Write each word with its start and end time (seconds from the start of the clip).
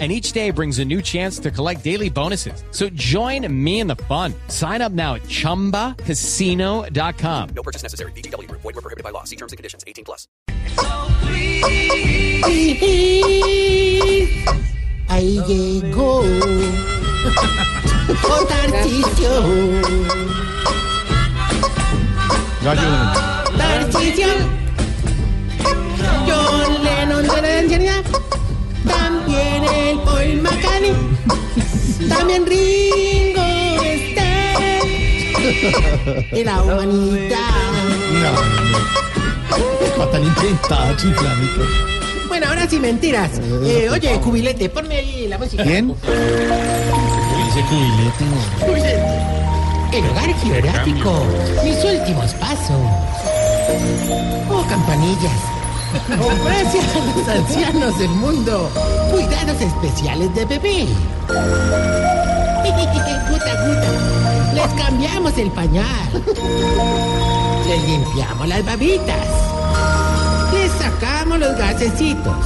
and 0.00 0.10
each 0.10 0.32
day 0.32 0.50
brings 0.50 0.80
a 0.80 0.84
new 0.84 1.00
chance 1.00 1.38
to 1.38 1.52
collect 1.52 1.84
daily 1.84 2.10
bonuses. 2.10 2.64
So 2.72 2.88
join 2.88 3.46
me 3.64 3.78
in 3.78 3.86
the 3.86 3.94
fun. 3.94 4.34
Sign 4.48 4.82
up 4.82 4.90
now 4.90 5.14
at 5.14 5.22
ChumbaCasino.com. 5.22 7.48
No 7.54 7.62
purchase 7.62 7.84
necessary. 7.84 8.10
BGW. 8.12 8.50
Void 8.50 8.64
were 8.64 8.72
prohibited 8.72 9.04
by 9.04 9.10
law. 9.10 9.22
See 9.22 9.36
terms 9.36 9.52
and 9.52 9.56
conditions. 9.56 9.84
18 9.86 10.04
plus. 10.04 10.26
Ahí 15.08 15.40
llegó 15.46 16.24
Tarcicio. 18.48 19.32
Tarcicio. 23.56 24.28
John 26.26 26.82
Lennon 26.82 27.26
También 29.34 29.64
el 29.64 29.98
Paul 30.00 30.42
McCartney. 30.42 30.94
También 32.08 32.46
Ringo 32.46 33.42
Starr. 33.82 34.84
Y 36.32 36.44
la 36.44 36.62
humanidad. 36.62 37.38
tan 40.12 40.22
inventada, 40.22 40.96
chiflánica. 40.96 41.62
Bueno, 42.28 42.46
ahora 42.46 42.68
sí, 42.68 42.78
mentiras. 42.78 43.40
Eh, 43.64 43.88
oye, 43.90 44.20
cubilete, 44.20 44.68
ponme 44.68 44.96
ahí 44.96 45.26
la 45.26 45.38
música. 45.38 45.64
¿Quién? 45.64 45.88
Dice 45.88 47.64
cubilete. 47.68 48.24
Cubilete. 48.60 49.02
El 49.92 50.10
hogar 50.10 50.34
geográfico. 50.40 51.26
Mis 51.64 51.84
últimos 51.84 52.34
pasos. 52.34 52.76
Oh, 54.50 54.64
campanillas. 54.68 55.53
Ofrece 56.20 56.80
a 56.80 57.16
los 57.16 57.28
ancianos 57.28 57.98
del 57.98 58.10
mundo 58.10 58.70
cuidados 59.10 59.60
especiales 59.60 60.34
de 60.34 60.44
bebé. 60.44 60.86
Guta, 63.28 63.54
guta. 63.64 64.54
Les 64.54 64.82
cambiamos 64.82 65.36
el 65.38 65.50
pañal. 65.50 66.24
Les 67.66 67.88
limpiamos 67.88 68.46
las 68.46 68.64
babitas. 68.64 69.26
Les 70.52 70.70
sacamos 70.72 71.38
los 71.38 71.56
gasecitos. 71.56 72.44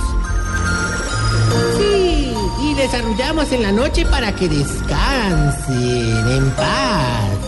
Sí, 1.76 2.34
y 2.62 2.74
les 2.74 2.94
arrullamos 2.94 3.52
en 3.52 3.62
la 3.62 3.72
noche 3.72 4.06
para 4.06 4.34
que 4.34 4.48
descansen 4.48 6.28
en 6.28 6.50
paz. 6.52 7.38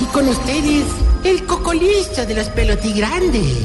Y 0.00 0.04
con 0.06 0.28
ustedes, 0.28 0.84
el 1.24 1.46
cocolisto 1.46 2.26
de 2.26 2.34
los 2.34 2.48
pelotigrandes. 2.48 3.64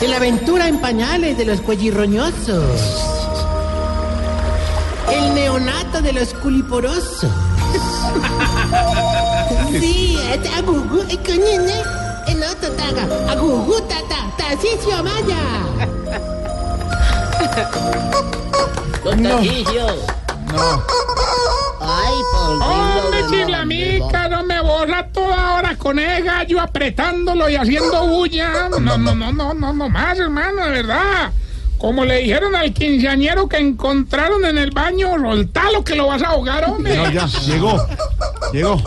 El 0.00 0.14
aventura 0.14 0.68
en 0.68 0.80
pañales 0.80 1.36
de 1.36 1.44
los 1.44 1.60
cuellirroñosos. 1.60 2.80
El 5.12 5.34
neonato 5.34 6.00
de 6.00 6.12
los 6.12 6.34
culiporosos. 6.34 7.30
Sí, 9.78 10.18
este 10.32 10.48
agugu, 10.48 11.02
eh, 11.08 11.18
coñine, 11.24 11.82
el 12.26 12.42
otro 12.42 12.70
taga, 12.72 13.30
agugu, 13.30 13.80
tata, 13.82 14.16
tacicio 14.36 15.02
maya. 15.04 15.38
Don 19.04 19.22
Tarcisio. 19.22 19.86
No. 20.52 21.09
Ay, 21.80 22.14
por 22.32 22.62
Hombre, 22.62 23.20
chiflamica, 23.30 24.28
no 24.28 24.44
me 24.44 24.60
borra 24.60 25.06
toda 25.08 25.54
hora 25.54 25.76
con 25.76 25.98
el 25.98 26.22
gallo 26.22 26.60
apretándolo 26.60 27.48
y 27.48 27.56
haciendo 27.56 28.06
bulla. 28.06 28.68
No, 28.68 28.78
no, 28.80 28.98
no, 28.98 29.14
no, 29.14 29.32
no, 29.54 29.72
no 29.72 29.88
más, 29.88 30.18
hermano, 30.18 30.64
de 30.64 30.70
verdad. 30.70 31.32
Como 31.78 32.04
le 32.04 32.18
dijeron 32.18 32.54
al 32.54 32.74
quinceañero 32.74 33.48
que 33.48 33.56
encontraron 33.56 34.44
en 34.44 34.58
el 34.58 34.70
baño, 34.70 35.18
soltalo 35.18 35.82
que 35.82 35.94
lo 35.94 36.08
vas 36.08 36.22
a 36.22 36.28
ahogar, 36.28 36.68
hombre. 36.68 36.94
No, 36.94 37.10
ya, 37.10 37.26
llegó. 37.46 37.82
Llegó. 38.52 38.82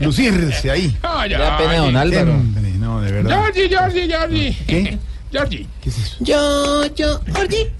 Lucirse 0.00 0.70
ahí. 0.72 0.96
Ay, 1.02 1.30
Ya 1.30 1.56
ay. 1.56 1.64
pena 1.64 1.78
don 1.78 1.96
Álvaro. 1.96 2.32
Hombre, 2.32 2.70
no, 2.72 3.00
de 3.00 3.12
verdad. 3.12 3.30
Georgie, 3.54 3.68
Georgie, 3.68 4.06
Georgie. 4.08 4.58
¿Qué? 4.66 4.98
Georgie. 5.30 5.68
¿Qué 5.80 5.88
es 5.90 5.98
eso? 5.98 6.16
Yo, 6.18 6.86
yo, 6.96 7.20
oye, 7.40 7.72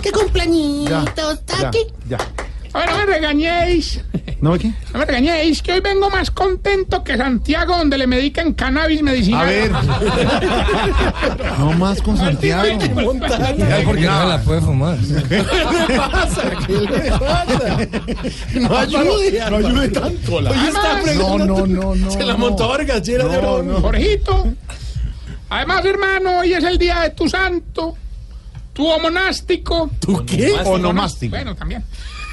¿qué 0.00 0.10
Ya, 0.10 0.12
cumpleañito 0.12 1.32
está 1.32 1.60
ya, 1.62 1.68
aquí? 1.68 1.78
ya. 2.08 2.18
A 2.72 2.78
ver, 2.78 2.90
no 2.90 2.98
me 2.98 3.06
regañéis. 3.06 4.00
¿No 4.40 4.56
qué? 4.56 4.72
No 4.92 5.00
me 5.00 5.04
regañéis, 5.04 5.60
que 5.62 5.72
hoy 5.72 5.80
vengo 5.80 6.08
más 6.08 6.30
contento 6.30 7.04
que 7.04 7.16
Santiago, 7.16 7.76
donde 7.76 7.98
le 7.98 8.06
medican 8.06 8.54
cannabis 8.54 9.02
medicinal. 9.02 9.42
A 9.42 9.44
ver. 9.44 9.70
No 11.58 11.72
más 11.72 12.00
con 12.00 12.16
Santiago. 12.16 12.64
Ya, 13.58 13.82
porque 13.84 14.06
no 14.06 14.26
la 14.26 14.40
puede 14.42 14.60
fumar. 14.62 14.96
¿Qué 15.28 15.36
le 15.36 15.98
pasa? 15.98 16.42
¿Qué 16.66 16.72
le 16.72 17.10
pasa? 17.10 17.78
No 18.54 18.78
ayude, 18.78 19.50
no 19.50 19.56
ayude 19.56 19.88
tanto. 19.88 20.40
La... 20.40 20.50
Además, 20.50 21.16
No, 21.16 21.38
no, 21.38 21.66
no, 21.66 21.94
no. 21.94 22.10
Se 22.10 22.22
la 22.24 22.36
montó 22.36 22.72
No, 22.78 23.62
no. 23.62 23.80
Jorgito. 23.80 24.46
Además, 25.50 25.84
hermano, 25.84 26.38
hoy 26.38 26.54
es 26.54 26.64
el 26.64 26.78
día 26.78 27.00
de 27.00 27.10
tu 27.10 27.28
santo, 27.28 27.96
tu 28.72 28.86
monástico. 29.00 29.90
¿Tú 30.00 30.24
qué? 30.26 30.52
Onomástico. 30.64 31.30
Bueno, 31.36 31.54
también. 31.54 31.84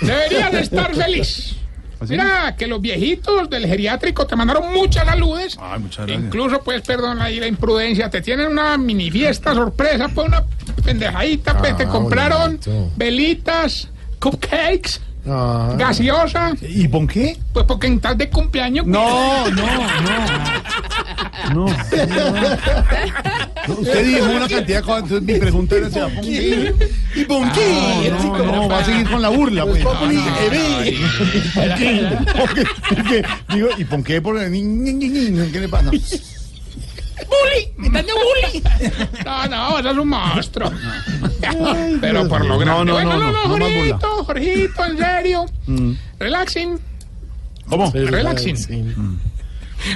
Deberías 0.01 0.51
de 0.51 0.59
estar 0.61 0.93
feliz. 0.95 1.55
¿Así? 1.99 2.11
Mira, 2.13 2.55
que 2.55 2.67
los 2.67 2.79
viejitos 2.79 3.49
del 3.49 3.65
geriátrico 3.65 4.27
te 4.27 4.35
mandaron 4.35 4.71
muchas 4.71 5.03
saludes. 5.05 5.57
Ay, 5.59 5.79
muchas 5.79 6.05
gracias. 6.05 6.25
Incluso, 6.25 6.61
pues, 6.61 6.83
perdón 6.83 7.19
ahí 7.19 7.39
la 7.39 7.47
imprudencia, 7.47 8.07
te 8.09 8.21
tienen 8.21 8.47
una 8.47 8.77
mini 8.77 9.09
fiesta 9.09 9.55
sorpresa, 9.55 10.07
pues 10.13 10.27
una 10.27 10.43
pendejadita, 10.85 11.57
pues 11.57 11.75
te 11.75 11.83
Ah, 11.85 11.89
compraron 11.89 12.59
bonito. 12.59 12.91
velitas, 12.95 13.87
cupcakes, 14.19 15.01
Ah. 15.27 15.73
gaseosa, 15.75 16.53
¿Y 16.61 16.87
por 16.87 17.07
qué? 17.07 17.35
pues 17.51 17.65
porque 17.65 17.87
en 17.87 17.99
tal 17.99 18.15
de 18.17 18.29
cumpleaños. 18.29 18.85
No, 18.85 19.49
no, 19.49 19.65
no. 19.65 20.17
No. 21.53 21.65
Usted 23.67 24.05
dijo 24.05 24.25
una 24.25 24.47
cantidad 24.47 24.77
de 24.79 24.83
cosas, 24.83 25.03
entonces 25.03 25.21
mi 25.23 25.33
pregunta 25.39 25.75
era 25.75 25.89
si. 25.89 25.99
¿Y 27.15 27.25
por 27.25 27.51
qué? 27.51 28.11
No, 28.11 28.37
no, 28.45 28.69
va 28.69 28.79
a 28.79 28.85
seguir 28.85 29.09
con 29.09 29.21
la 29.21 29.29
burla, 29.29 29.65
pues. 29.65 29.79
Digo, 29.83 29.93
¿y 30.85 30.91
por 31.53 31.75
qué? 34.03 34.21
Por- 34.21 34.39
¿Qué 35.51 35.59
le 35.59 35.67
pasa? 35.69 35.91
¡Bully! 37.27 37.71
¡Me 37.77 37.87
están 37.87 38.05
de 38.05 38.11
bully! 38.13 38.63
No, 39.25 39.47
no, 39.47 39.79
eso 39.79 39.89
es 39.91 39.97
un 39.97 40.07
monstruo. 40.07 40.71
Pero 41.99 42.27
por 42.27 42.45
lo 42.45 42.57
grande. 42.59 42.91
no, 42.91 43.03
no, 43.03 43.17
no, 43.17 43.31
no. 43.31 43.39
Jorgito, 43.49 44.23
Jorgito, 44.23 44.85
en 44.85 44.97
serio. 44.97 45.45
Relaxing, 46.19 46.79
¿Cómo? 47.67 47.91
relaxing. 47.91 48.55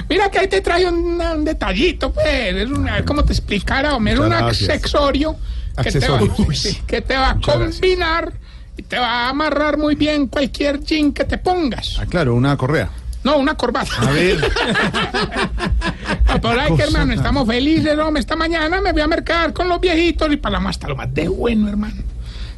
Mira 0.08 0.30
que 0.30 0.38
ahí 0.38 0.48
te 0.48 0.60
trae 0.60 0.86
un, 0.88 1.20
un 1.20 1.44
detallito, 1.44 2.12
pues. 2.12 2.54
Es 2.54 2.70
una, 2.70 3.04
cómo 3.04 3.24
te 3.24 3.32
explicara, 3.32 3.94
hombre. 3.94 4.14
Es 4.14 4.18
un 4.20 4.28
gracias. 4.28 4.68
accesorio 4.70 5.36
que 5.82 5.90
te, 5.92 6.08
va, 6.08 6.20
que 6.86 7.00
te 7.02 7.16
va 7.16 7.30
a 7.30 7.34
Muchas 7.34 7.56
gracias. 7.58 7.80
combinar 7.80 8.32
y 8.76 8.82
te 8.82 8.98
va 8.98 9.26
a 9.26 9.28
amarrar 9.30 9.78
muy 9.78 9.94
bien 9.94 10.26
cualquier 10.28 10.80
jean 10.80 11.12
que 11.12 11.24
te 11.24 11.38
pongas. 11.38 11.96
Ah, 12.00 12.06
claro, 12.06 12.34
una 12.34 12.56
correa. 12.56 12.90
No, 13.24 13.36
una 13.38 13.54
corbata. 13.54 13.90
A 14.00 14.10
ver. 14.10 14.38
Ah, 16.26 16.40
Por 16.40 16.58
ahí 16.58 16.74
que 16.74 16.82
hermano, 16.82 17.12
estamos 17.12 17.46
felices, 17.46 17.98
hombre. 17.98 18.20
Esta 18.20 18.36
mañana 18.36 18.80
me 18.80 18.92
voy 18.92 19.02
a 19.02 19.06
mercar 19.06 19.52
con 19.52 19.68
los 19.68 19.78
viejitos 19.80 20.32
y 20.32 20.36
para 20.38 20.54
la 20.54 20.60
más 20.60 20.82
lo 20.82 20.96
más 20.96 21.12
de 21.12 21.28
bueno, 21.28 21.68
hermano. 21.68 22.02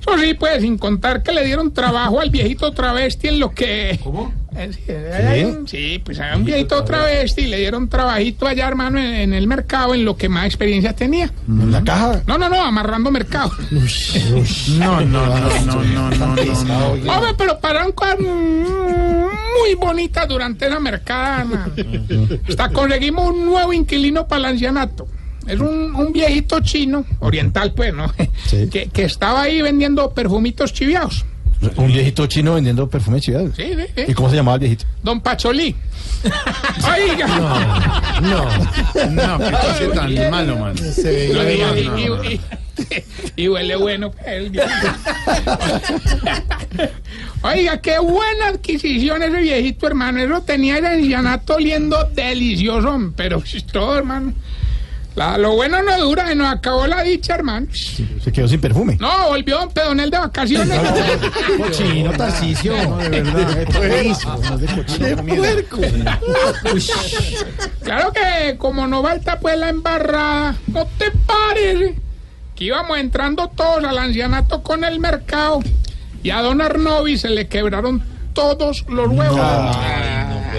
Eso 0.01 0.17
sí, 0.17 0.35
pues, 0.35 0.61
sin 0.63 0.79
contar 0.79 1.25
que 1.25 1.33
le 1.33 1.45
dieron 1.45 1.73
trabajo 1.73 2.21
al 2.21 2.31
viejito 2.31 2.71
travesti 2.73 3.29
en 3.29 3.41
lo 3.41 3.51
que... 3.51 3.99
¿Cómo? 4.05 4.33
Sí, 4.73 4.93
hay 4.93 5.45
un- 5.45 5.67
sí, 5.69 6.01
pues 6.05 6.21
a 6.21 6.37
un 6.37 6.45
viejito 6.45 6.83
travesti 6.85 7.43
y 7.43 7.47
le 7.47 7.59
dieron 7.59 7.89
trabajito 7.89 8.47
allá, 8.47 8.69
hermano, 8.69 8.99
en, 8.99 9.07
en 9.07 9.35
el 9.35 9.47
mercado, 9.47 9.95
en 9.95 10.05
lo 10.05 10.17
que 10.17 10.29
más 10.29 10.47
experiencia 10.47 10.93
tenía. 10.95 11.31
¿En 11.49 11.71
la 11.73 11.83
caja? 11.83 12.23
No, 12.27 12.39
no, 12.39 12.49
no, 12.49 12.63
amarrando 12.63 13.11
mercado. 13.11 13.51
No, 14.79 15.01
no, 15.01 15.27
no, 15.27 15.37
no, 15.65 15.83
no, 15.85 16.11
no, 16.11 16.65
no. 16.65 17.13
Hombre, 17.13 17.31
pero 17.37 17.59
pararon 17.61 17.93
cosas 17.93 18.19
muy 18.21 19.75
bonitas 19.79 20.29
durante 20.29 20.67
esa 20.67 20.81
mercada, 20.81 21.41
hermano. 21.43 21.73
Hasta 22.49 22.69
conseguimos 22.71 23.31
un 23.31 23.45
nuevo 23.47 23.73
inquilino 23.73 24.27
para 24.27 24.41
el 24.41 24.45
ancianato. 24.47 25.07
Es 25.47 25.61
un, 25.61 25.95
un 25.95 26.13
viejito 26.13 26.61
chino, 26.61 27.05
oriental 27.21 27.73
pues, 27.75 27.93
¿no? 27.95 28.11
Que, 28.71 28.89
que 28.93 29.05
estaba 29.05 29.43
ahí 29.43 29.61
vendiendo 29.63 30.13
perfumitos 30.15 30.73
chiviados. 30.73 31.25
Un 31.77 31.87
viejito 31.89 32.27
chino 32.27 32.55
vendiendo 32.55 32.89
perfume 32.89 33.21
chivado. 33.21 33.49
Sí, 33.57 33.73
sí, 33.75 33.87
sí. 33.97 34.03
¿Y 34.09 34.15
cómo 34.15 34.31
se 34.31 34.37
llamaba 34.37 34.55
el 34.57 34.61
viejito? 34.61 34.85
Don 35.03 35.21
Pacholí. 35.21 35.75
Oiga. 36.95 37.27
No, 39.11 39.39
qué 39.39 39.51
cosa 39.51 39.93
tan 39.95 40.31
malo, 40.31 40.57
man. 40.59 40.75
Lo 40.77 41.45
digo, 41.45 41.75
y, 41.77 42.31
y- 42.31 42.35
y- 42.35 42.41
y 43.45 43.49
huele 43.49 43.77
bueno. 43.77 44.11
el 44.27 44.51
viejito. 44.51 44.75
Oiga, 47.43 47.81
qué 47.81 47.99
buena 47.99 48.49
adquisición 48.49 49.23
ese 49.23 49.39
viejito, 49.39 49.87
hermano. 49.87 50.21
Eso 50.21 50.43
tenía 50.43 50.79
el 50.79 50.87
ancianato 50.87 51.57
oliendo 51.57 52.05
delicioso, 52.15 53.13
pero 53.17 53.43
todo, 53.71 53.99
hermano. 53.99 54.33
La- 55.17 55.39
lo 55.39 55.53
bueno 55.55 55.81
no 55.83 55.97
dura, 56.01 56.27
se 56.27 56.35
nos 56.35 56.53
acabó 56.53 56.87
la 56.89 57.03
dicha, 57.03 57.35
hermano. 57.37 57.67
Se 57.73 58.33
quedó 58.33 58.49
sin 58.49 58.61
perfume. 58.61 58.97
No, 59.01 59.29
volvió 59.29 59.59
Don 59.59 59.71
Pedonel 59.71 60.11
de 60.11 60.19
vacaciones. 60.19 60.81
Cochino, 61.59 62.11
Tarcicio. 62.13 62.75
De 62.99 63.23
verdad, 63.23 63.69
Claro 67.83 68.13
que 68.13 68.57
como 68.59 68.87
no 68.87 69.03
falta 69.03 69.39
pues 69.39 69.57
la 69.59 69.69
embarrada, 69.69 70.57
¿no 70.67 70.87
te 70.99 71.11
parece? 71.27 71.95
Que 72.55 72.65
íbamos 72.65 72.99
entrando 72.99 73.49
todos 73.55 73.85
al 73.85 73.99
ancianato 73.99 74.63
con 74.63 74.85
el 74.85 74.99
mercado 75.01 75.61
y 76.23 76.31
a 76.31 76.41
don 76.41 76.61
Arnovi 76.61 77.19
se 77.19 77.29
le 77.31 77.47
quebraron 77.49 78.03
todos 78.33 78.85
los 78.89 79.09
huevos 79.09 79.41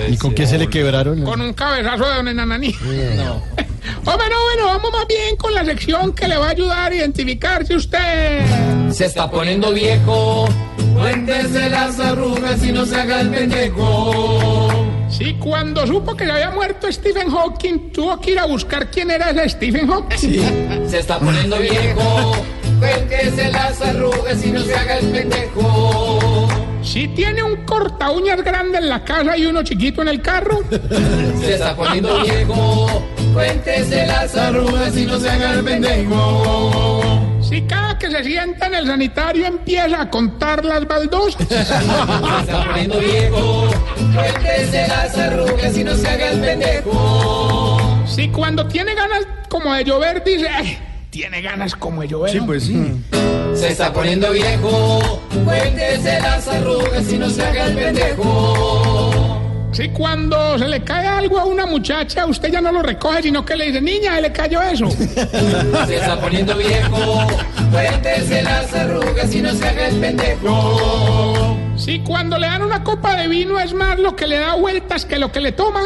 ¿Y 0.10 0.18
con 0.18 0.34
qué 0.34 0.46
se 0.46 0.58
le 0.58 0.68
quebraron? 0.70 1.24
con 1.24 1.42
un 1.42 1.54
cabezazo 1.54 2.06
de 2.08 2.16
don 2.16 2.28
Enananí. 2.28 2.74
Hombre, 2.82 3.18
no, 4.06 4.44
bueno, 4.44 4.66
vamos 4.66 4.92
más 4.92 5.08
bien 5.08 5.36
con 5.38 5.54
la 5.54 5.66
sección 5.66 6.14
que 6.14 6.28
le 6.28 6.38
va 6.38 6.48
a 6.48 6.50
ayudar 6.52 6.92
a 6.92 6.96
identificarse 6.96 7.76
usted. 7.76 8.42
Se 8.92 9.06
está 9.06 9.30
poniendo 9.30 9.72
viejo. 9.72 10.48
Cuéntese 10.94 11.70
las 11.70 12.00
arrugas 12.00 12.64
y 12.64 12.72
no 12.72 12.86
se 12.86 12.96
haga 12.96 13.22
el 13.22 13.30
pendejo. 13.30 14.70
Sí, 15.10 15.36
cuando 15.40 15.86
supo 15.86 16.16
que 16.16 16.26
se 16.26 16.32
había 16.32 16.52
muerto 16.52 16.92
Stephen 16.92 17.30
Hawking, 17.30 17.92
tuvo 17.92 18.20
que 18.20 18.32
ir 18.32 18.40
a 18.40 18.46
buscar 18.46 18.90
quién 18.90 19.12
era 19.12 19.30
ese 19.30 19.50
Stephen 19.50 19.88
Hawking. 19.88 20.88
Se 20.90 21.00
está 21.00 21.20
poniendo 21.20 21.58
viejo. 21.60 22.34
Cuéntese 22.80 23.52
las 23.52 23.82
arrugas 23.82 24.46
y 24.46 24.52
no 24.52 24.62
se 24.62 24.76
haga 24.76 24.98
el 24.98 25.08
pendejo. 25.08 26.48
Si 26.82 27.08
tiene 27.10 27.42
un 27.42 27.66
corta 27.66 28.12
uñas 28.12 28.42
grande 28.44 28.78
en 28.78 28.90
la 28.90 29.04
casa 29.04 29.36
y 29.38 29.46
uno 29.46 29.64
chiquito 29.64 30.02
en 30.02 30.08
el 30.08 30.22
carro, 30.22 30.60
Se 31.42 31.54
está 31.54 31.76
poniendo 31.76 32.22
viejo. 32.22 32.85
Cuéntese 33.36 34.08
las 34.08 34.34
arrugas 34.36 34.96
y 34.96 35.06
no 35.06 35.20
se 35.20 35.30
haga 35.30 35.52
el 35.56 35.64
pendejo. 35.66 37.04
si 37.42 37.62
cada 37.64 38.00
que 38.00 38.10
se 38.10 38.24
sienta 38.24 38.68
en 38.68 38.76
el 38.76 38.88
sanitario 38.88 39.46
empieza 39.46 40.02
a 40.04 40.10
contar 40.10 40.64
las 40.64 40.88
baldosas, 40.88 41.46
Se 41.50 41.60
está 41.62 42.64
poniendo 42.66 42.98
viejo. 43.00 43.68
Cuéntese 44.16 44.88
las 44.88 45.18
arrugas 45.18 45.78
y 45.78 45.84
no 45.84 45.96
se 45.96 46.08
haga 46.08 46.32
el 46.32 46.40
pendejo. 46.40 48.04
si 48.08 48.30
cuando 48.30 48.66
tiene 48.68 48.96
ganas 48.96 49.28
como 49.50 49.74
de 49.74 49.84
llover 49.84 50.24
dice, 50.24 50.48
"Ay, 50.48 50.78
tiene 51.10 51.42
ganas 51.42 51.76
como 51.76 52.04
de 52.04 52.08
llover. 52.08 52.32
Sí, 52.32 52.40
pues 52.40 52.64
sí. 52.64 53.04
Se 53.54 53.68
está 53.68 53.92
poniendo 53.92 54.32
viejo. 54.32 55.22
Cuéntese 55.44 56.22
las 56.22 56.48
arrugas 56.48 57.12
y 57.12 57.18
no 57.18 57.30
se 57.30 57.44
haga 57.46 57.66
el 57.66 57.76
pendejo. 57.76 59.05
Si 59.76 59.90
cuando 59.90 60.58
se 60.58 60.70
le 60.70 60.86
cae 60.86 61.06
algo 61.06 61.38
a 61.38 61.44
una 61.44 61.66
muchacha, 61.66 62.26
usted 62.26 62.50
ya 62.50 62.62
no 62.62 62.72
lo 62.72 62.82
recoge, 62.82 63.24
sino 63.24 63.44
que 63.44 63.58
le 63.58 63.66
dice, 63.66 63.82
niña, 63.82 64.22
le 64.22 64.32
cayó 64.32 64.62
eso. 64.62 64.90
Se 65.86 65.98
está 65.98 66.18
poniendo 66.22 66.56
viejo. 66.56 67.28
Cuéntese 67.74 68.42
las 68.42 68.74
arrugas 68.74 69.36
y 69.36 69.42
no 69.42 69.54
se 69.54 69.68
haga 69.68 69.90
el 69.90 70.00
pendejo. 70.00 71.58
Si 71.76 72.00
cuando 72.00 72.38
le 72.38 72.48
dan 72.48 72.62
una 72.62 72.86
copa 72.86 73.18
de 73.18 73.28
vino 73.28 73.60
es 73.60 73.74
más 73.74 74.00
lo 74.00 74.16
que 74.16 74.28
le 74.28 74.40
da 74.40 74.56
vueltas 74.56 75.04
que 75.04 75.20
lo 75.20 75.30
que 75.34 75.42
le 75.42 75.52
toma. 75.52 75.82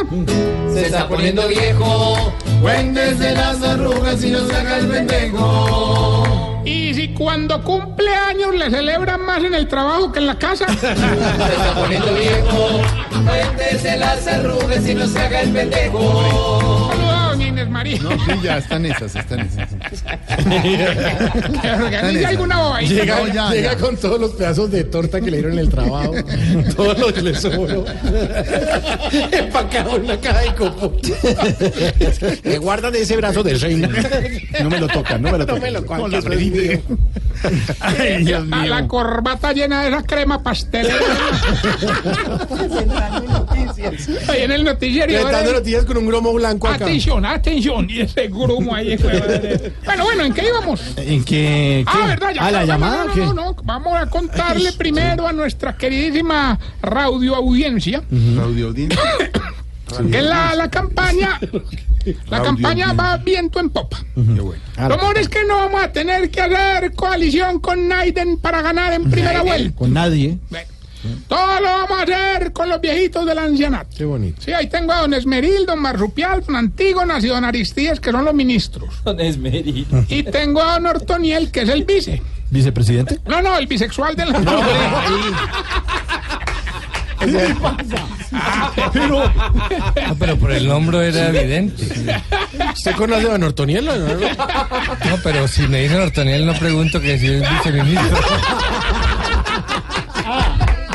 Se 0.72 0.86
está 0.86 1.08
poniendo 1.08 1.48
viejo. 1.48 2.32
Cuéntese 2.62 3.32
las 3.34 3.60
arrugas 3.64 4.24
y 4.24 4.30
no 4.30 4.46
se 4.46 4.56
haga 4.56 4.78
el 4.78 4.88
pendejo. 4.88 6.49
Y 6.66 6.94
si 6.94 7.10
cuando 7.10 7.64
cumple 7.64 8.14
años 8.14 8.54
le 8.56 8.70
celebran 8.70 9.22
más 9.22 9.44
en 9.44 9.54
el 9.54 9.68
trabajo 9.68 10.12
que 10.12 10.20
en 10.20 10.28
la 10.28 10.38
casa. 10.38 10.66
Está 10.72 12.12
viejo. 12.14 12.82
María. 17.80 17.98
No, 18.02 18.12
sí, 18.12 18.32
ya 18.44 18.58
están 18.58 18.86
esas, 18.86 19.16
están 19.16 19.40
esas. 19.40 19.70
Que 21.62 21.72
organice 21.72 22.26
alguna 22.26 22.62
bobadita. 22.62 22.94
Llega, 22.94 23.20
No, 23.20 23.28
ya, 23.28 23.50
llega 23.52 23.74
ya. 23.74 23.80
con 23.80 23.96
todos 23.96 24.20
los 24.20 24.32
pedazos 24.32 24.70
de 24.70 24.84
torta 24.84 25.22
que 25.22 25.32
le 25.32 25.38
dieron 25.38 25.54
en 25.54 25.60
el 25.60 25.70
trabajo. 25.70 26.14
todo 26.76 26.94
lo 26.94 27.14
que 27.14 27.22
le 27.22 27.36
sobró. 27.36 27.86
Empacado 29.32 29.96
en 29.96 30.04
una 30.04 30.20
caja 30.20 30.42
de 30.42 30.56
copo. 30.56 30.94
Me 32.44 32.58
guardan 32.58 32.96
ese 32.96 33.16
brazo 33.16 33.44
de 33.44 33.54
reina. 33.54 33.90
No 34.62 34.70
me 34.70 34.80
lo 34.80 34.88
tocan, 34.88 35.22
no 35.22 35.32
me 35.32 35.38
lo 35.38 35.46
tocan. 35.46 35.84
Con 35.86 36.12
la. 36.12 36.20
Ay, 37.80 38.26
Dios 38.26 38.44
A 38.52 38.66
la 38.66 38.88
corbata 38.88 39.54
llena 39.54 39.84
de 39.84 39.90
esa 39.90 40.04
crema 40.04 40.44
pastelera. 40.44 40.98
Ahí 44.28 44.42
en 44.42 44.52
el 44.52 44.64
noticiero. 44.66 45.24
Dando 45.30 45.54
noticias 45.54 45.86
con 45.86 45.98
un 45.98 46.08
gromo 46.08 46.34
blanco 46.34 46.68
acá. 46.68 46.86
Atención, 46.86 47.26
atención. 47.26 47.69
Y 47.88 48.02
ese 48.02 48.28
grumo 48.28 48.74
ahí. 48.74 48.98
fue. 48.98 49.72
Bueno, 49.86 50.04
bueno, 50.04 50.26
¿en 50.26 50.34
qué 50.34 50.48
íbamos? 50.48 50.82
¿En 50.98 51.24
qué? 51.24 51.84
Ah, 51.88 52.06
¿verdad? 52.08 52.32
Ya, 52.36 52.46
¿A 52.46 52.52
la 52.52 52.60
no, 52.60 52.66
no, 52.66 52.72
llamada? 52.74 53.06
No, 53.06 53.12
o 53.12 53.14
qué? 53.14 53.20
no, 53.22 53.34
no, 53.34 53.56
Vamos 53.64 53.96
a 53.96 54.10
contarle 54.10 54.74
primero 54.78 55.28
a 55.28 55.34
nuestra 55.34 55.78
queridísima 55.78 56.60
radio 56.82 57.36
audiencia 57.36 58.02
que 60.12 60.22
la, 60.22 60.56
la 60.56 60.70
campaña, 60.70 61.40
la 62.28 62.42
campaña 62.42 62.94
va 62.94 63.18
viento 63.18 63.60
en 63.60 63.70
popa. 63.70 63.98
Bueno. 64.16 64.62
Lo 64.78 64.90
mejor 64.98 65.18
es 65.18 65.30
que 65.30 65.44
no 65.46 65.56
vamos 65.56 65.84
a 65.84 65.92
tener 65.92 66.30
que 66.30 66.42
hacer 66.42 66.94
coalición 66.94 67.60
con 67.60 67.88
Naiden 67.88 68.38
para 68.38 68.62
ganar 68.62 68.94
en 68.94 69.10
primera 69.10 69.42
vuelta. 69.42 69.78
Con 69.78 69.94
nadie. 69.94 70.38
Bueno, 70.50 70.68
Todo 71.28 71.60
lo 71.62 71.66
vamos 71.66 72.00
a 72.00 72.04
hacer 72.04 72.52
con 72.52 72.68
los 72.70 72.82
viejitos 72.82 73.26
del 73.26 73.38
ancianato. 73.38 73.90
Qué 73.98 74.06
bonito. 74.06 74.42
Sí, 74.42 74.52
ahí 74.52 74.68
tengo 74.68 74.92
a 74.92 75.02
don 75.02 75.14
Esmeril, 75.14 75.66
don 75.66 75.80
Marsupial, 75.80 76.44
don 76.46 76.56
Antígonas 76.56 77.24
y 77.24 77.28
don 77.28 77.46
Aristides, 77.46 78.00
que 78.00 78.12
son 78.12 78.26
los 78.26 78.34
ministros. 78.34 78.90
Y 80.10 80.24
tengo 80.24 80.62
a 80.62 80.74
don 80.74 80.88
Ortoniel, 80.88 81.52
que 81.52 81.62
es 81.62 81.70
el 81.70 81.86
vice. 81.86 82.22
¿Vicepresidente? 82.50 83.20
No, 83.26 83.42
no, 83.42 83.58
el 83.58 83.68
bisexual 83.68 84.16
del 84.16 84.34
No, 84.34 84.42
pero 90.20 90.38
por 90.38 90.52
el 90.52 90.68
nombre 90.68 91.08
era 91.10 91.30
evidente. 91.30 91.84
¿Usted 92.74 92.96
conoce 92.96 93.28
a 93.28 93.32
Don 93.32 93.44
Ortonielo? 93.44 93.96
No, 93.96 94.08
No, 94.16 95.18
pero 95.24 95.48
si 95.48 95.68
me 95.68 95.82
dicen 95.82 96.00
Ortoniel 96.02 96.46
no 96.46 96.54
pregunto 96.54 97.02
que 97.02 97.18
si 97.20 97.28
es 97.28 97.42
viceministro. 97.42 98.18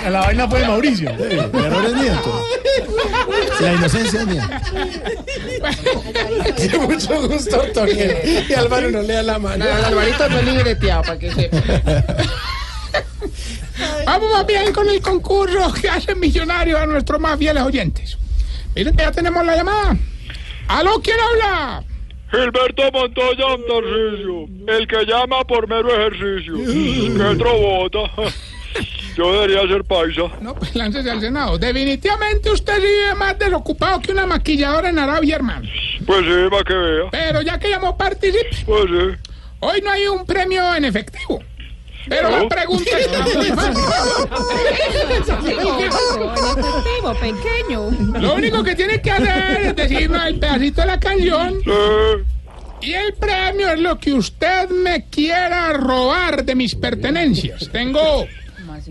La 0.10 0.20
vaina 0.20 0.48
fue 0.48 0.60
de 0.60 0.66
Mauricio. 0.68 1.10
El 1.10 1.38
error 1.38 1.84
es 1.86 1.94
mío. 1.94 2.12
entonces. 2.12 3.60
La 3.60 3.72
inocencia 3.72 4.20
es 4.20 4.26
mía. 4.26 4.62
mucho 6.86 7.28
gusto, 7.28 7.60
Ortonielo. 7.60 8.14
Y 8.48 8.52
Álvaro 8.52 8.90
no 8.90 9.02
le 9.02 9.14
da 9.14 9.22
la 9.22 9.38
mano. 9.38 9.64
Alvarito 9.64 10.28
no 10.28 10.38
es 10.38 10.44
libreteado, 10.44 11.02
para 11.02 11.18
que 11.18 11.32
sepa. 11.32 11.56
Vamos 14.06 14.30
más 14.30 14.46
bien 14.46 14.72
con 14.72 14.88
el 14.88 15.00
concurso 15.00 15.72
que 15.72 15.88
hace 15.88 16.14
millonario 16.14 16.78
a 16.78 16.86
nuestros 16.86 17.20
más 17.20 17.38
fieles 17.38 17.62
oyentes. 17.62 18.16
Miren 18.74 18.94
que 18.94 19.02
ya 19.02 19.12
tenemos 19.12 19.44
la 19.44 19.56
llamada. 19.56 19.96
¿Aló, 20.68 21.00
quién 21.02 21.16
habla? 21.18 21.82
Gilberto 22.30 22.90
Montoya 22.92 23.46
Tarcisio, 23.68 24.48
el 24.66 24.86
que 24.86 25.04
llama 25.06 25.44
por 25.44 25.68
mero 25.68 25.88
ejercicio. 25.90 26.54
¡Qué 26.66 27.36
trobota! 27.36 28.10
Yo 29.16 29.32
debería 29.32 29.62
ser 29.68 29.84
paisa. 29.84 30.22
No, 30.40 30.54
pues 30.54 30.74
láncese 30.74 31.10
al 31.10 31.20
Senado. 31.20 31.56
Definitivamente 31.58 32.50
usted 32.50 32.76
vive 32.78 33.14
más 33.16 33.38
desocupado 33.38 34.00
que 34.00 34.12
una 34.12 34.26
maquilladora 34.26 34.88
en 34.88 34.98
Arabia, 34.98 35.36
hermano. 35.36 35.68
Pues 36.06 36.20
sí, 36.24 36.50
para 36.50 36.64
que 36.64 36.74
vea. 36.74 37.04
Pero 37.10 37.42
ya 37.42 37.58
que 37.58 37.68
llamó, 37.68 37.96
participe. 37.96 38.48
Pues 38.66 38.84
sí. 38.86 39.30
Hoy 39.60 39.80
no 39.82 39.90
hay 39.90 40.06
un 40.08 40.26
premio 40.26 40.74
en 40.74 40.84
efectivo. 40.84 41.40
Pero 42.06 42.28
la 42.28 42.46
pregunta 42.48 42.98
está 42.98 43.20
muy 43.22 43.46
fácil. 43.46 43.84
efectivo, 45.88 47.14
pequeño. 47.20 47.90
Lo 48.20 48.34
único 48.34 48.62
que 48.62 48.74
tiene 48.74 49.00
que 49.00 49.10
hacer 49.10 49.60
es 49.68 49.76
decirme 49.76 50.28
el 50.28 50.38
pedacito 50.38 50.80
de 50.82 50.86
la 50.86 51.00
canción 51.00 51.60
Sí. 51.64 51.70
y 52.88 52.92
el 52.94 53.14
premio 53.14 53.70
es 53.70 53.78
lo 53.80 53.98
que 53.98 54.12
usted 54.12 54.68
me 54.70 55.08
quiera 55.08 55.72
robar 55.72 56.44
de 56.44 56.54
mis 56.54 56.74
pertenencias. 56.74 57.70
Tengo 57.72 58.26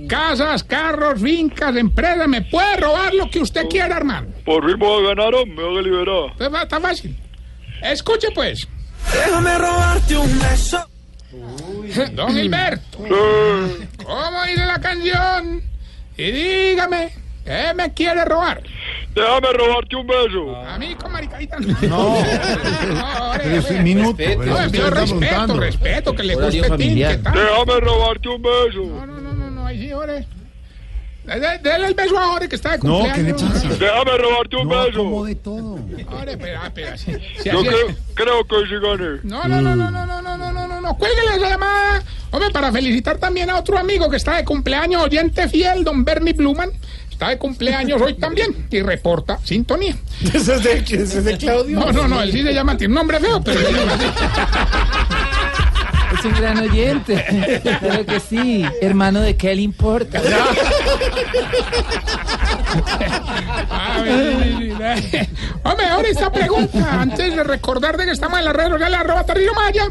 casas, 0.07 0.63
carros, 0.63 1.21
fincas, 1.21 1.75
empresas. 1.75 2.27
Me 2.27 2.41
puede 2.41 2.77
robar 2.77 3.13
lo 3.13 3.29
que 3.29 3.39
usted 3.39 3.67
quiera, 3.69 3.97
hermano. 3.97 4.27
Por 4.45 4.65
fin 4.65 4.77
voy 4.79 5.05
a 5.05 5.15
ganar, 5.15 5.33
me 5.47 5.61
haga 5.63 5.81
liberar. 5.81 6.31
Está 6.39 6.63
está 6.63 6.79
fácil. 6.79 7.19
Escuche 7.81 8.29
pues. 8.33 8.67
Déjame 9.11 9.57
robarte 9.57 10.17
un 10.17 10.39
beso. 10.39 10.89
Don 12.13 12.33
Gilberto, 12.33 12.97
Sí. 12.99 13.87
¿cómo 14.05 14.43
dice 14.45 14.65
la 14.65 14.79
canción? 14.79 15.61
Y 16.15 16.31
dígame, 16.31 17.11
¿qué 17.43 17.73
me 17.75 17.91
quiere 17.93 18.23
robar? 18.23 18.61
Déjame 19.15 19.47
robarte 19.53 19.95
un 19.95 20.07
beso. 20.07 20.55
A 20.55 20.77
mí 20.77 20.95
con 20.95 21.11
maricarita. 21.11 21.57
No, 21.59 22.15
No, 22.19 23.33
pero 23.37 23.55
es 23.57 23.69
un 23.71 23.83
minuto. 23.83 24.15
pero 24.17 24.43
No, 24.45 24.59
está 24.59 24.89
respeto, 24.91 25.59
respeto, 25.59 26.13
que 26.15 26.23
le 26.23 26.35
guste. 26.35 26.61
¿qué 26.61 27.19
tal? 27.23 27.33
Déjame 27.33 27.79
robarte 27.79 28.29
un 28.29 28.41
beso. 28.41 28.83
No, 28.85 29.05
no, 29.07 29.19
no, 29.21 29.22
no, 29.73 29.79
no, 29.79 29.81
ahí 29.81 29.87
sí, 29.87 29.93
ore. 29.93 30.27
Dele 31.25 31.87
el 31.87 31.93
beso 31.93 32.19
a 32.19 32.33
Ore 32.33 32.49
que 32.49 32.57
está 32.57 32.71
de 32.71 32.79
No, 32.79 32.99
cumpleaños. 32.99 33.41
¿qué 33.41 33.47
le 33.47 33.49
pasa? 33.53 33.67
Déjame 33.79 34.17
robarte 34.17 34.55
un 34.57 34.67
No 34.67 34.75
beso. 34.83 34.89
acomode 34.99 35.35
todo. 35.35 35.79
Ore, 36.19 36.31
espera, 36.33 36.65
espera. 36.67 36.97
Si, 36.97 37.13
si 37.13 37.49
Yo 37.49 37.61
es- 37.61 37.67
creo, 37.69 37.95
creo 38.13 38.45
que 38.45 38.55
sí 38.67 38.75
gané. 38.81 39.19
No, 39.23 39.47
no, 39.47 39.61
no, 39.61 39.73
no, 39.73 39.89
no, 39.89 40.05
no, 40.05 40.21
no, 40.21 40.37
no, 40.37 40.51
no, 40.51 40.67
no, 40.67 40.81
no. 40.81 40.97
Cuélguele 40.97 41.35
esa 41.37 41.49
llamada. 41.49 42.03
Hombre, 42.31 42.49
para 42.51 42.73
felicitar 42.73 43.19
también 43.19 43.49
a 43.49 43.57
otro 43.57 43.77
amigo 43.77 44.09
que 44.09 44.17
está 44.17 44.35
de 44.35 44.43
cumpleaños, 44.43 45.01
oyente 45.01 45.47
fiel, 45.47 45.85
don 45.85 46.03
Bernie 46.03 46.33
Bluman. 46.33 46.71
Está 47.09 47.29
de 47.29 47.37
cumpleaños 47.37 48.01
hoy 48.01 48.15
también 48.15 48.67
y 48.69 48.81
reporta 48.81 49.39
sintonía. 49.45 49.95
Ese 50.33 50.55
es 50.55 50.63
de, 50.63 50.73
ese 50.79 51.03
es 51.03 51.23
de 51.23 51.37
Claudio. 51.37 51.79
No, 51.79 51.89
no, 51.93 52.05
no, 52.07 52.21
él 52.21 52.33
sí 52.33 52.41
se 52.43 52.53
llama, 52.53 52.75
tiene 52.75 52.91
un 52.91 52.95
nombre 52.95 53.19
feo, 53.21 53.41
pero 53.41 53.61
Es 56.23 56.27
un 56.27 56.33
gran 56.39 56.57
oyente. 56.57 57.61
Claro 57.81 58.05
que 58.05 58.19
sí. 58.21 58.65
Hermano 58.81 59.19
de 59.19 59.35
qué 59.35 59.53
le 59.53 59.61
importa. 59.61 60.21
A 63.69 64.01
ver, 64.01 64.37
sí, 64.41 64.55
sí, 64.57 64.71
sí. 65.11 65.17
Hombre, 65.63 65.85
ahora 65.87 66.07
esta 66.07 66.31
pregunta, 66.31 67.01
antes 67.01 67.35
de 67.35 67.43
recordar 67.43 67.97
de 67.97 68.05
que 68.05 68.11
estamos 68.11 68.39
en 68.39 68.45
la 68.45 68.53
red 68.53 68.69
social 68.69 68.95
arroba 68.95 69.25
Tarrillo 69.25 69.53
Maya. 69.53 69.83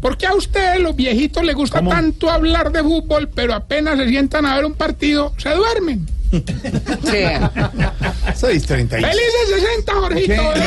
¿Por 0.00 0.16
qué 0.16 0.28
a 0.28 0.34
usted, 0.34 0.76
los 0.78 0.94
viejitos, 0.94 1.42
les 1.42 1.56
gusta 1.56 1.78
¿Cómo? 1.78 1.90
tanto 1.90 2.30
hablar 2.30 2.70
de 2.70 2.82
fútbol, 2.82 3.28
pero 3.28 3.52
apenas 3.52 3.98
se 3.98 4.08
sientan 4.08 4.46
a 4.46 4.54
ver 4.54 4.66
un 4.66 4.74
partido, 4.74 5.32
se 5.36 5.50
duermen? 5.50 6.06
6.36. 6.30 8.88
¡Felices 8.88 9.48
60, 9.48 9.92
Jorgito! 9.94 10.32
¿Qué? 10.54 10.60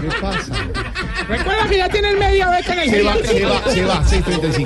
¿Qué 0.00 0.08
pasa? 0.20 0.52
Recuerda 1.28 1.68
que 1.68 1.76
ya 1.76 1.88
tienes 1.90 2.18
media 2.18 2.48
beca 2.48 2.72
en 2.72 2.78
el 2.78 2.90
Se 2.90 3.02
va, 3.02 3.14
se 3.16 3.44
va, 3.44 3.70
se 3.70 3.84
va, 3.84 4.02
6.35. 4.02 4.64